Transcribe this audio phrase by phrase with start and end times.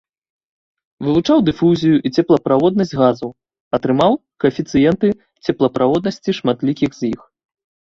[1.07, 3.29] Вывучаў дыфузію і цеплаправоднасць газаў,
[3.81, 4.11] атрымаў
[4.47, 5.07] каэфіцыенты
[5.45, 7.21] цеплаправоднасці шматлікіх з іх.